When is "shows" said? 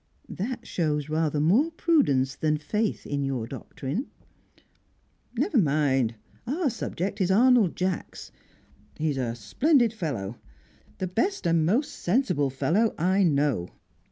0.65-1.09